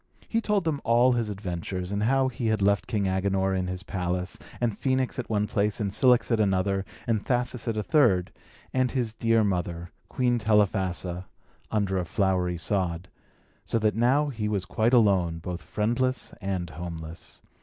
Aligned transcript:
He 0.27 0.41
told 0.41 0.63
them 0.63 0.81
all 0.83 1.11
his 1.11 1.29
adventures, 1.29 1.91
and 1.91 2.01
how 2.01 2.27
he 2.27 2.47
had 2.47 2.59
left 2.63 2.87
King 2.87 3.05
Agenor 3.05 3.53
in 3.53 3.67
his 3.67 3.83
palace, 3.83 4.39
and 4.59 4.75
Phœnix 4.75 5.19
at 5.19 5.29
one 5.29 5.45
place, 5.45 5.79
and 5.79 5.91
Cilix 5.93 6.31
at 6.31 6.39
another, 6.39 6.85
and 7.05 7.23
Thasus 7.23 7.67
at 7.67 7.77
a 7.77 7.83
third, 7.83 8.31
and 8.73 8.89
his 8.89 9.13
dear 9.13 9.43
mother, 9.43 9.91
Queen 10.09 10.39
Telephassa, 10.39 11.25
under 11.69 11.99
a 11.99 12.05
flowery 12.05 12.57
sod; 12.57 13.09
so 13.63 13.77
that 13.77 13.93
now 13.95 14.29
he 14.29 14.47
was 14.49 14.65
quite 14.65 14.95
alone, 14.95 15.37
both 15.37 15.61
friendless 15.61 16.33
and 16.41 16.71
homeless. 16.71 17.43